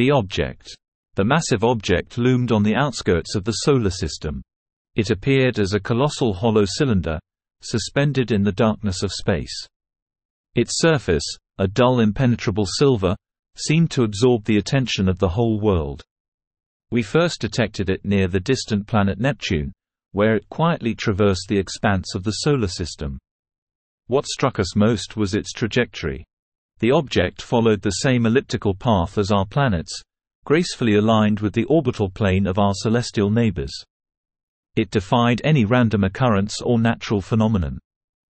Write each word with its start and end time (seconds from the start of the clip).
The 0.00 0.12
object. 0.12 0.74
The 1.16 1.26
massive 1.26 1.62
object 1.62 2.16
loomed 2.16 2.52
on 2.52 2.62
the 2.62 2.74
outskirts 2.74 3.34
of 3.34 3.44
the 3.44 3.52
Solar 3.52 3.90
System. 3.90 4.40
It 4.94 5.10
appeared 5.10 5.58
as 5.58 5.74
a 5.74 5.78
colossal 5.78 6.32
hollow 6.32 6.64
cylinder, 6.64 7.18
suspended 7.60 8.32
in 8.32 8.42
the 8.42 8.50
darkness 8.50 9.02
of 9.02 9.12
space. 9.12 9.52
Its 10.54 10.78
surface, 10.78 11.36
a 11.58 11.68
dull 11.68 12.00
impenetrable 12.00 12.64
silver, 12.64 13.14
seemed 13.56 13.90
to 13.90 14.04
absorb 14.04 14.44
the 14.44 14.56
attention 14.56 15.06
of 15.06 15.18
the 15.18 15.28
whole 15.28 15.60
world. 15.60 16.02
We 16.90 17.02
first 17.02 17.42
detected 17.42 17.90
it 17.90 18.02
near 18.02 18.26
the 18.26 18.40
distant 18.40 18.86
planet 18.86 19.20
Neptune, 19.20 19.70
where 20.12 20.34
it 20.34 20.48
quietly 20.48 20.94
traversed 20.94 21.44
the 21.50 21.58
expanse 21.58 22.14
of 22.14 22.24
the 22.24 22.32
Solar 22.40 22.68
System. 22.68 23.18
What 24.06 24.24
struck 24.24 24.58
us 24.58 24.74
most 24.74 25.18
was 25.18 25.34
its 25.34 25.52
trajectory. 25.52 26.24
The 26.80 26.90
object 26.92 27.42
followed 27.42 27.82
the 27.82 27.90
same 27.90 28.24
elliptical 28.24 28.74
path 28.74 29.18
as 29.18 29.30
our 29.30 29.44
planets, 29.44 30.02
gracefully 30.44 30.94
aligned 30.96 31.40
with 31.40 31.52
the 31.52 31.64
orbital 31.64 32.08
plane 32.08 32.46
of 32.46 32.58
our 32.58 32.72
celestial 32.74 33.30
neighbors. 33.30 33.72
It 34.76 34.90
defied 34.90 35.42
any 35.44 35.66
random 35.66 36.04
occurrence 36.04 36.62
or 36.62 36.78
natural 36.78 37.20
phenomenon. 37.20 37.78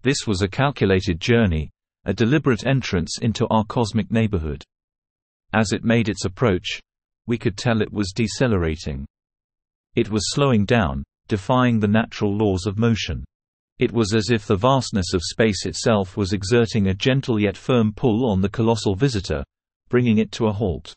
This 0.02 0.26
was 0.26 0.42
a 0.42 0.48
calculated 0.48 1.20
journey, 1.20 1.72
a 2.06 2.14
deliberate 2.14 2.66
entrance 2.66 3.20
into 3.22 3.46
our 3.50 3.66
cosmic 3.66 4.10
neighborhood. 4.12 4.64
As 5.54 5.74
it 5.74 5.84
made 5.84 6.08
its 6.08 6.24
approach, 6.24 6.80
we 7.26 7.38
could 7.38 7.58
tell 7.58 7.82
it 7.82 7.92
was 7.92 8.14
decelerating. 8.16 9.06
It 9.96 10.10
was 10.10 10.34
slowing 10.34 10.64
down, 10.64 11.04
defying 11.28 11.82
the 11.82 11.88
natural 11.90 12.34
laws 12.34 12.66
of 12.66 12.78
motion. 12.78 13.26
It 13.80 13.92
was 13.92 14.16
as 14.16 14.32
if 14.32 14.48
the 14.48 14.56
vastness 14.56 15.14
of 15.14 15.22
space 15.24 15.66
itself 15.68 16.18
was 16.18 16.34
exerting 16.34 16.88
a 16.88 16.96
gentle 16.96 17.40
yet 17.40 17.56
firm 17.56 17.94
pull 17.94 18.30
on 18.30 18.42
the 18.42 18.50
colossal 18.50 18.96
visitor, 18.96 19.44
bringing 19.88 20.18
it 20.18 20.32
to 20.34 20.48
a 20.48 20.54
halt. 20.54 20.96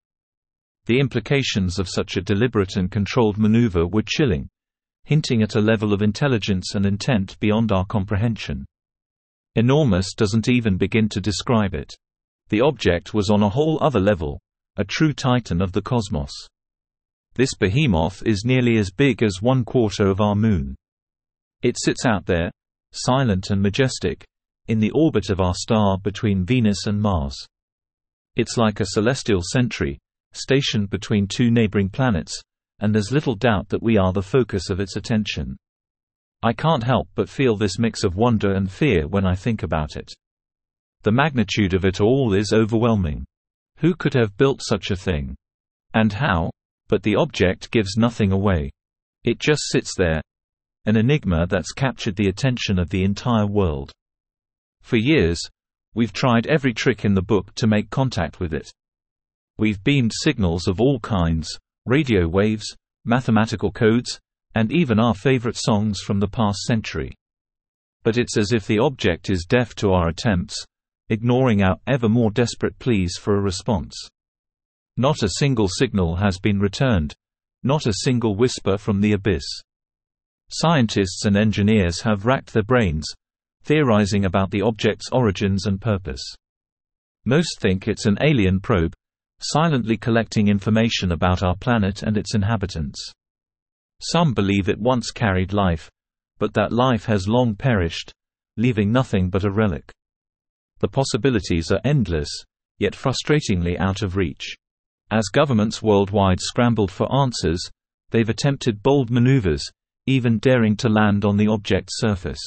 The 0.86 0.98
implications 0.98 1.78
of 1.78 1.90
such 1.90 2.16
a 2.16 2.22
deliberate 2.22 2.76
and 2.76 2.90
controlled 2.90 3.36
maneuver 3.36 3.86
were 3.86 4.02
chilling, 4.02 4.48
hinting 5.04 5.42
at 5.42 5.56
a 5.56 5.60
level 5.60 5.92
of 5.92 6.00
intelligence 6.00 6.74
and 6.74 6.86
intent 6.86 7.38
beyond 7.38 7.70
our 7.70 7.84
comprehension. 7.84 8.64
Enormous 9.56 10.14
doesn't 10.14 10.48
even 10.48 10.78
begin 10.78 11.08
to 11.10 11.20
describe 11.20 11.74
it. 11.74 11.94
The 12.48 12.62
object 12.62 13.12
was 13.12 13.28
on 13.28 13.42
a 13.42 13.48
whole 13.48 13.78
other 13.82 14.00
level, 14.00 14.40
a 14.76 14.84
true 14.84 15.12
titan 15.12 15.60
of 15.60 15.72
the 15.72 15.82
cosmos. 15.82 16.32
This 17.34 17.54
behemoth 17.54 18.22
is 18.24 18.44
nearly 18.46 18.78
as 18.78 18.90
big 18.90 19.22
as 19.22 19.42
one 19.42 19.64
quarter 19.64 20.06
of 20.06 20.20
our 20.20 20.34
Moon. 20.34 20.76
It 21.62 21.76
sits 21.78 22.06
out 22.06 22.24
there, 22.24 22.50
silent 22.92 23.50
and 23.50 23.62
majestic, 23.62 24.24
in 24.66 24.80
the 24.80 24.90
orbit 24.92 25.30
of 25.30 25.40
our 25.40 25.54
star 25.54 25.98
between 25.98 26.44
Venus 26.44 26.86
and 26.86 27.00
Mars. 27.00 27.36
It's 28.36 28.56
like 28.56 28.80
a 28.80 28.86
celestial 28.86 29.42
sentry, 29.42 29.98
stationed 30.32 30.90
between 30.90 31.26
two 31.26 31.50
neighboring 31.50 31.88
planets, 31.88 32.40
and 32.78 32.94
there's 32.94 33.12
little 33.12 33.34
doubt 33.34 33.68
that 33.68 33.82
we 33.82 33.98
are 33.98 34.12
the 34.12 34.22
focus 34.22 34.70
of 34.70 34.80
its 34.80 34.96
attention. 34.96 35.56
I 36.42 36.52
can't 36.52 36.84
help 36.84 37.08
but 37.14 37.28
feel 37.28 37.56
this 37.56 37.78
mix 37.78 38.02
of 38.04 38.16
wonder 38.16 38.54
and 38.54 38.70
fear 38.70 39.06
when 39.06 39.26
I 39.26 39.34
think 39.34 39.62
about 39.62 39.96
it. 39.96 40.10
The 41.02 41.12
magnitude 41.12 41.74
of 41.74 41.84
it 41.84 42.00
all 42.00 42.32
is 42.32 42.52
overwhelming. 42.52 43.24
Who 43.78 43.94
could 43.94 44.14
have 44.14 44.36
built 44.36 44.62
such 44.62 44.90
a 44.90 44.96
thing? 44.96 45.36
And 45.94 46.12
how? 46.12 46.50
But 46.88 47.02
the 47.02 47.16
object 47.16 47.70
gives 47.70 47.96
nothing 47.96 48.32
away. 48.32 48.70
It 49.24 49.38
just 49.38 49.62
sits 49.68 49.94
there. 49.96 50.22
An 50.86 50.96
enigma 50.96 51.46
that's 51.46 51.72
captured 51.72 52.16
the 52.16 52.28
attention 52.28 52.78
of 52.78 52.88
the 52.88 53.04
entire 53.04 53.46
world. 53.46 53.92
For 54.80 54.96
years, 54.96 55.40
we've 55.94 56.12
tried 56.12 56.46
every 56.46 56.72
trick 56.72 57.04
in 57.04 57.14
the 57.14 57.22
book 57.22 57.54
to 57.56 57.66
make 57.66 57.90
contact 57.90 58.40
with 58.40 58.54
it. 58.54 58.72
We've 59.58 59.84
beamed 59.84 60.12
signals 60.14 60.66
of 60.66 60.80
all 60.80 60.98
kinds, 61.00 61.58
radio 61.84 62.26
waves, 62.26 62.74
mathematical 63.04 63.70
codes, 63.70 64.18
and 64.54 64.72
even 64.72 64.98
our 64.98 65.14
favorite 65.14 65.56
songs 65.56 66.00
from 66.00 66.18
the 66.18 66.28
past 66.28 66.60
century. 66.60 67.14
But 68.02 68.16
it's 68.16 68.38
as 68.38 68.52
if 68.52 68.66
the 68.66 68.78
object 68.78 69.28
is 69.28 69.44
deaf 69.46 69.74
to 69.76 69.92
our 69.92 70.08
attempts, 70.08 70.64
ignoring 71.10 71.62
our 71.62 71.76
ever 71.86 72.08
more 72.08 72.30
desperate 72.30 72.78
pleas 72.78 73.18
for 73.20 73.36
a 73.36 73.42
response. 73.42 73.94
Not 74.96 75.22
a 75.22 75.28
single 75.38 75.68
signal 75.68 76.16
has 76.16 76.38
been 76.38 76.58
returned, 76.58 77.14
not 77.62 77.86
a 77.86 77.92
single 77.92 78.34
whisper 78.34 78.78
from 78.78 79.02
the 79.02 79.12
abyss. 79.12 79.44
Scientists 80.52 81.24
and 81.24 81.36
engineers 81.36 82.00
have 82.00 82.26
racked 82.26 82.52
their 82.52 82.64
brains, 82.64 83.06
theorizing 83.62 84.24
about 84.24 84.50
the 84.50 84.62
object's 84.62 85.08
origins 85.12 85.64
and 85.66 85.80
purpose. 85.80 86.22
Most 87.24 87.60
think 87.60 87.86
it's 87.86 88.06
an 88.06 88.18
alien 88.20 88.58
probe, 88.58 88.92
silently 89.40 89.96
collecting 89.96 90.48
information 90.48 91.12
about 91.12 91.42
our 91.44 91.54
planet 91.54 92.02
and 92.02 92.16
its 92.16 92.34
inhabitants. 92.34 93.12
Some 94.00 94.34
believe 94.34 94.68
it 94.68 94.80
once 94.80 95.12
carried 95.12 95.52
life, 95.52 95.88
but 96.38 96.54
that 96.54 96.72
life 96.72 97.04
has 97.04 97.28
long 97.28 97.54
perished, 97.54 98.12
leaving 98.56 98.90
nothing 98.90 99.30
but 99.30 99.44
a 99.44 99.50
relic. 99.52 99.92
The 100.80 100.88
possibilities 100.88 101.70
are 101.70 101.80
endless, 101.84 102.28
yet 102.78 102.96
frustratingly 102.96 103.78
out 103.78 104.02
of 104.02 104.16
reach. 104.16 104.56
As 105.12 105.28
governments 105.28 105.80
worldwide 105.80 106.40
scrambled 106.40 106.90
for 106.90 107.14
answers, 107.14 107.70
they've 108.10 108.28
attempted 108.28 108.82
bold 108.82 109.10
maneuvers, 109.10 109.62
even 110.10 110.38
daring 110.38 110.76
to 110.76 110.88
land 110.88 111.24
on 111.24 111.36
the 111.36 111.46
object's 111.46 112.00
surface. 112.00 112.40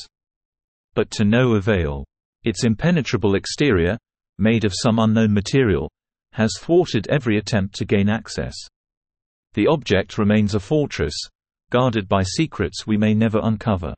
But 0.96 1.10
to 1.12 1.24
no 1.24 1.56
avail. 1.56 2.06
Its 2.44 2.66
impenetrable 2.66 3.36
exterior, 3.36 3.98
made 4.38 4.66
of 4.66 4.74
some 4.76 5.00
unknown 5.00 5.34
material, 5.34 5.90
has 6.34 6.52
thwarted 6.60 7.08
every 7.08 7.38
attempt 7.38 7.76
to 7.76 7.86
gain 7.86 8.10
access. 8.10 8.54
The 9.54 9.68
object 9.68 10.18
remains 10.18 10.56
a 10.56 10.60
fortress, 10.60 11.14
guarded 11.70 12.10
by 12.10 12.24
secrets 12.24 12.86
we 12.86 12.98
may 12.98 13.14
never 13.14 13.40
uncover. 13.42 13.94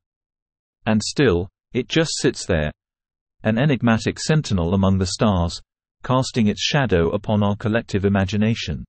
And 0.85 1.01
still, 1.01 1.49
it 1.73 1.87
just 1.87 2.11
sits 2.19 2.45
there. 2.45 2.71
An 3.43 3.57
enigmatic 3.57 4.19
sentinel 4.19 4.73
among 4.75 4.99
the 4.99 5.07
stars, 5.07 5.59
casting 6.03 6.47
its 6.47 6.61
shadow 6.61 7.09
upon 7.09 7.41
our 7.41 7.55
collective 7.55 8.05
imagination. 8.05 8.85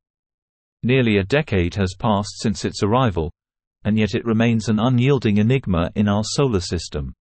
Nearly 0.82 1.16
a 1.16 1.24
decade 1.24 1.74
has 1.76 1.94
passed 1.98 2.40
since 2.40 2.64
its 2.64 2.82
arrival, 2.82 3.32
and 3.86 3.96
yet 3.96 4.16
it 4.16 4.26
remains 4.26 4.68
an 4.68 4.80
unyielding 4.80 5.38
enigma 5.38 5.92
in 5.94 6.08
our 6.08 6.24
solar 6.24 6.58
system. 6.58 7.14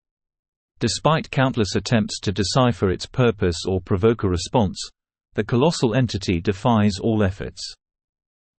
Despite 0.79 1.29
countless 1.29 1.75
attempts 1.75 2.19
to 2.21 2.31
decipher 2.31 2.89
its 2.89 3.05
purpose 3.05 3.65
or 3.67 3.79
provoke 3.79 4.23
a 4.23 4.27
response, 4.27 4.77
the 5.35 5.43
colossal 5.43 5.93
entity 5.93 6.41
defies 6.41 6.97
all 6.99 7.21
efforts. 7.21 7.61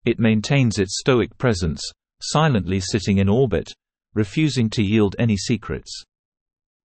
It 0.06 0.20
maintains 0.20 0.78
its 0.78 1.00
stoic 1.00 1.36
presence, 1.40 1.82
silently 2.22 2.80
sitting 2.80 3.18
in 3.18 3.28
orbit, 3.28 3.74
refusing 4.14 4.70
to 4.70 4.84
yield 4.84 5.16
any 5.18 5.36
secrets. 5.36 6.04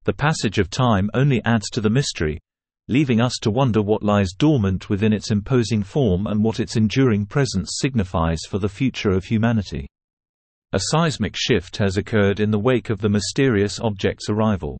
The 0.05 0.13
passage 0.13 0.57
of 0.57 0.69
time 0.69 1.09
only 1.13 1.43
adds 1.43 1.69
to 1.71 1.81
the 1.81 1.89
mystery, 1.89 2.39
leaving 2.87 3.19
us 3.19 3.37
to 3.41 3.51
wonder 3.51 3.81
what 3.81 4.03
lies 4.03 4.31
dormant 4.37 4.89
within 4.89 5.11
its 5.11 5.31
imposing 5.31 5.83
form 5.83 6.27
and 6.27 6.41
what 6.41 6.61
its 6.61 6.77
enduring 6.77 7.25
presence 7.25 7.77
signifies 7.81 8.39
for 8.47 8.57
the 8.57 8.69
future 8.69 9.11
of 9.11 9.25
humanity. 9.25 9.85
A 10.71 10.79
seismic 10.91 11.35
shift 11.35 11.77
has 11.77 11.97
occurred 11.97 12.39
in 12.39 12.51
the 12.51 12.59
wake 12.59 12.91
of 12.91 13.01
the 13.01 13.09
mysterious 13.09 13.79
object's 13.79 14.29
arrival. 14.29 14.79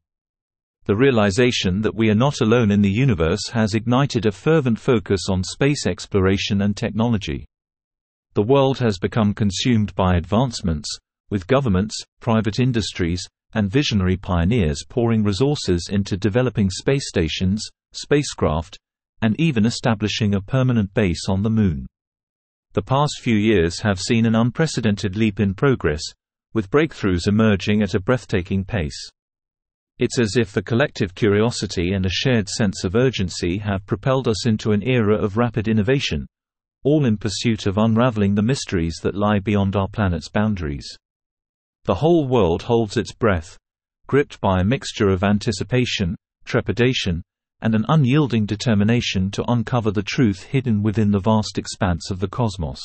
The 0.85 0.95
realization 0.95 1.81
that 1.81 1.95
we 1.95 2.11
are 2.11 2.15
not 2.15 2.41
alone 2.41 2.69
in 2.69 2.83
the 2.83 2.91
universe 2.91 3.47
has 3.53 3.73
ignited 3.73 4.27
a 4.27 4.31
fervent 4.31 4.79
focus 4.79 5.21
on 5.31 5.43
space 5.43 5.87
exploration 5.87 6.61
and 6.61 6.77
technology. 6.77 7.47
The 8.35 8.43
world 8.43 8.77
has 8.77 8.99
become 8.99 9.33
consumed 9.33 9.95
by 9.95 10.15
advancements, 10.15 10.95
with 11.31 11.47
governments, 11.47 11.95
private 12.19 12.59
industries, 12.59 13.27
and 13.53 13.71
visionary 13.71 14.15
pioneers 14.15 14.85
pouring 14.87 15.23
resources 15.23 15.89
into 15.91 16.17
developing 16.17 16.69
space 16.69 17.07
stations, 17.09 17.67
spacecraft, 17.93 18.77
and 19.23 19.39
even 19.39 19.65
establishing 19.65 20.35
a 20.35 20.41
permanent 20.41 20.93
base 20.93 21.27
on 21.27 21.41
the 21.41 21.49
Moon. 21.49 21.87
The 22.73 22.81
past 22.83 23.21
few 23.21 23.35
years 23.35 23.79
have 23.81 23.99
seen 23.99 24.27
an 24.27 24.35
unprecedented 24.35 25.15
leap 25.15 25.39
in 25.39 25.55
progress, 25.55 26.01
with 26.53 26.69
breakthroughs 26.69 27.27
emerging 27.27 27.81
at 27.81 27.95
a 27.95 27.99
breathtaking 27.99 28.63
pace. 28.63 29.09
It's 29.97 30.19
as 30.19 30.37
if 30.37 30.53
the 30.53 30.61
collective 30.61 31.15
curiosity 31.15 31.93
and 31.93 32.05
a 32.05 32.09
shared 32.09 32.47
sense 32.47 32.83
of 32.83 32.95
urgency 32.95 33.57
have 33.57 33.85
propelled 33.85 34.27
us 34.27 34.45
into 34.45 34.71
an 34.71 34.83
era 34.83 35.15
of 35.15 35.35
rapid 35.35 35.67
innovation, 35.67 36.27
all 36.83 37.05
in 37.05 37.17
pursuit 37.17 37.65
of 37.65 37.77
unraveling 37.77 38.35
the 38.35 38.41
mysteries 38.41 38.99
that 39.01 39.15
lie 39.15 39.39
beyond 39.39 39.75
our 39.75 39.87
planet's 39.87 40.29
boundaries. 40.29 40.87
The 41.85 41.95
whole 41.95 42.27
world 42.27 42.61
holds 42.61 42.97
its 42.97 43.13
breath, 43.13 43.57
gripped 44.07 44.39
by 44.39 44.61
a 44.61 44.63
mixture 44.63 45.09
of 45.09 45.23
anticipation, 45.23 46.15
trepidation, 46.45 47.23
and 47.61 47.75
an 47.75 47.85
unyielding 47.89 48.45
determination 48.45 49.29
to 49.31 49.43
uncover 49.49 49.91
the 49.91 50.03
truth 50.03 50.43
hidden 50.43 50.81
within 50.81 51.11
the 51.11 51.19
vast 51.19 51.57
expanse 51.57 52.09
of 52.09 52.19
the 52.19 52.27
cosmos. 52.27 52.81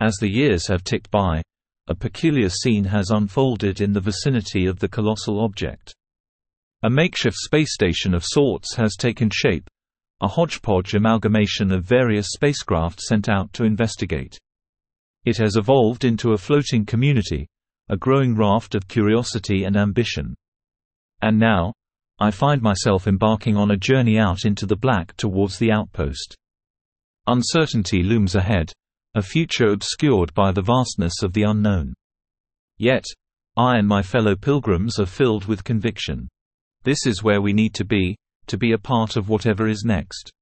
As 0.00 0.16
the 0.16 0.30
years 0.30 0.66
have 0.68 0.84
ticked 0.84 1.10
by, 1.10 1.42
a 1.86 1.94
peculiar 1.94 2.48
scene 2.48 2.84
has 2.84 3.10
unfolded 3.10 3.80
in 3.80 3.92
the 3.92 4.00
vicinity 4.00 4.66
of 4.66 4.78
the 4.78 4.88
colossal 4.88 5.40
object. 5.40 5.94
A 6.82 6.90
makeshift 6.90 7.36
space 7.36 7.72
station 7.72 8.14
of 8.14 8.24
sorts 8.24 8.74
has 8.76 8.94
taken 8.94 9.30
shape, 9.32 9.68
a 10.20 10.28
hodgepodge 10.28 10.94
amalgamation 10.94 11.72
of 11.72 11.84
various 11.84 12.28
spacecraft 12.30 13.00
sent 13.00 13.28
out 13.28 13.52
to 13.52 13.64
investigate. 13.64 14.38
It 15.24 15.36
has 15.38 15.56
evolved 15.56 16.04
into 16.04 16.32
a 16.32 16.38
floating 16.38 16.84
community, 16.84 17.46
a 17.88 17.96
growing 17.96 18.36
raft 18.36 18.74
of 18.74 18.88
curiosity 18.88 19.64
and 19.64 19.76
ambition. 19.76 20.34
And 21.22 21.38
now, 21.38 21.72
I 22.20 22.30
find 22.30 22.60
myself 22.60 23.06
embarking 23.06 23.56
on 23.56 23.70
a 23.70 23.76
journey 23.76 24.18
out 24.18 24.44
into 24.44 24.66
the 24.66 24.76
black 24.76 25.16
towards 25.16 25.58
the 25.58 25.70
outpost. 25.70 26.36
Uncertainty 27.26 28.02
looms 28.02 28.34
ahead, 28.34 28.72
a 29.14 29.22
future 29.22 29.68
obscured 29.68 30.34
by 30.34 30.50
the 30.50 30.62
vastness 30.62 31.22
of 31.22 31.32
the 31.32 31.44
unknown. 31.44 31.94
Yet, 32.76 33.04
I 33.56 33.76
and 33.78 33.86
my 33.86 34.02
fellow 34.02 34.34
pilgrims 34.34 34.98
are 34.98 35.06
filled 35.06 35.46
with 35.46 35.64
conviction. 35.64 36.28
This 36.84 37.06
is 37.06 37.22
where 37.22 37.40
we 37.40 37.52
need 37.52 37.74
to 37.74 37.84
be, 37.84 38.16
to 38.46 38.56
be 38.56 38.72
a 38.72 38.78
part 38.78 39.16
of 39.16 39.28
whatever 39.28 39.68
is 39.68 39.84
next. 39.84 40.32